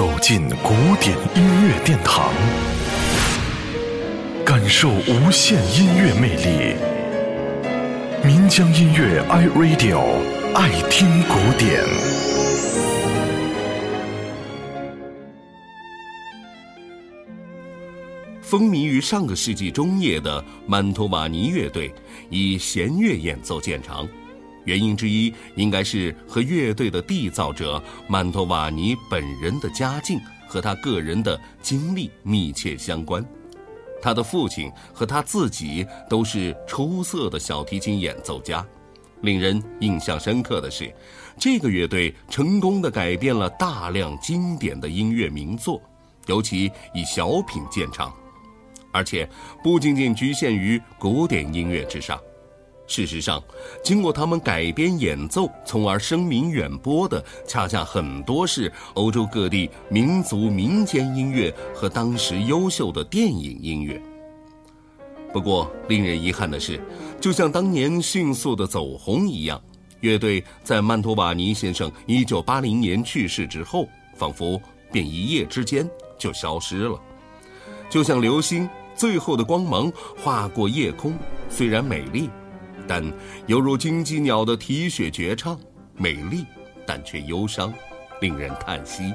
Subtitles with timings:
[0.00, 2.32] 走进古典音乐殿堂，
[4.46, 6.74] 感受无限音乐魅力。
[8.24, 10.00] 民江音乐 iRadio
[10.54, 11.84] 爱听古典。
[18.40, 21.92] 风靡于上个世纪中叶的曼托瓦尼乐队
[22.30, 24.08] 以弦乐演奏见长。
[24.64, 33.24] 原因之一，应该是和乐队的缔造者曼托瓦尼本人的家境和他个人的经历密切相关。
[34.02, 38.66] 他的父亲和他自己都是出色的小提琴演奏家。
[39.22, 40.90] 令人印象深刻的是，
[41.38, 45.78] 这个乐队成功的改变了大量经典的音乐名作，
[46.26, 48.10] 尤其以小品见长，
[48.92, 49.28] 而且
[49.62, 52.18] 不仅仅局限于古典音乐之上。
[52.90, 53.40] 事实上，
[53.84, 64.02] 经过他们改编演奏，从而声名远播的，恰恰很多是欧洲各地民族民间音乐和当时优秀的电影音乐。
[65.32, 66.82] 不过，令人遗憾的是，
[67.20, 69.62] 就像当年迅速的走红一样，
[70.00, 77.00] 乐队在曼托瓦尼先生1980年去世之后，仿佛便一夜之间就消失了，
[77.88, 81.16] 就像流星最后的光芒划过夜空，
[81.48, 82.28] 虽然美丽。
[82.90, 83.00] 但
[83.46, 85.56] 犹如金鸡鸟的啼血绝唱，
[85.96, 86.44] 美丽，
[86.84, 87.72] 但却忧伤，
[88.20, 89.14] 令人叹息。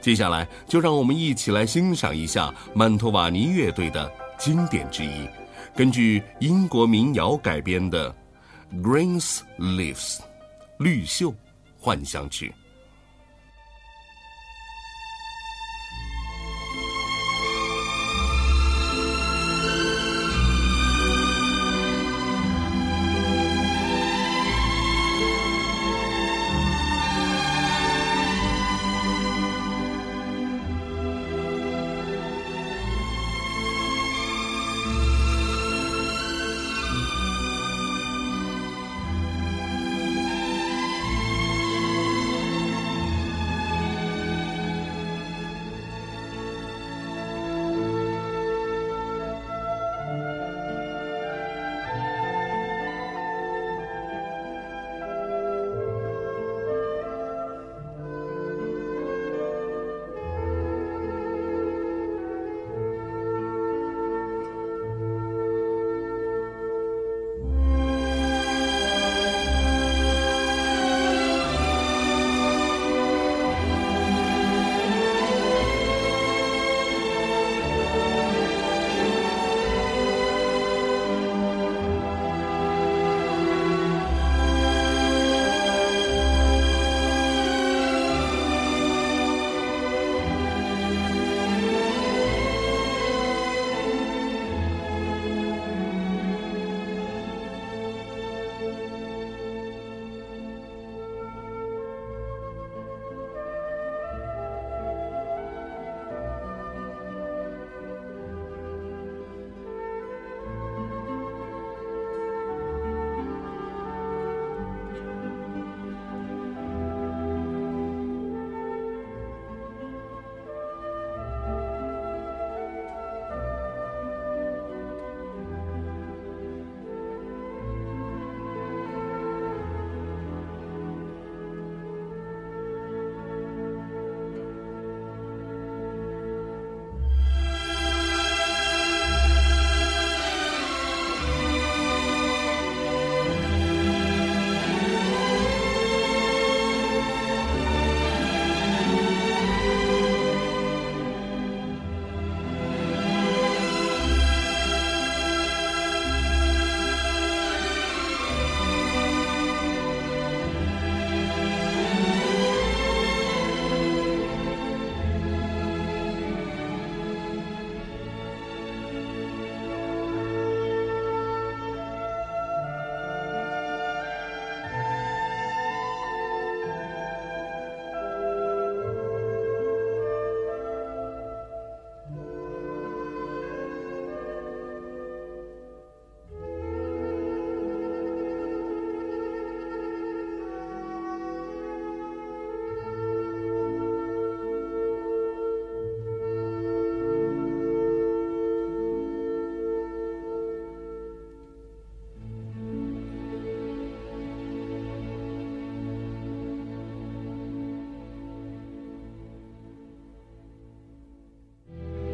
[0.00, 5.28] 接下来，就让我们一起来欣赏一下曼托瓦尼乐队的经典之一，
[5.76, 8.10] 根据英国民谣改编的
[8.82, 10.16] 《Greens Leaves》
[10.78, 11.34] 绿袖
[11.78, 12.54] 幻想曲。